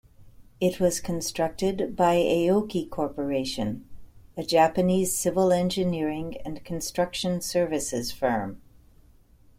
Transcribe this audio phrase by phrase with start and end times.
[0.59, 3.87] It was constructed by Aoki Corporation,
[4.35, 8.59] a Japanese civil engineering and construction services firm.